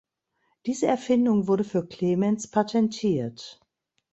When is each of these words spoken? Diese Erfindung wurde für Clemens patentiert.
Diese 0.65 0.87
Erfindung 0.87 1.47
wurde 1.47 1.63
für 1.63 1.85
Clemens 1.85 2.49
patentiert. 2.49 3.59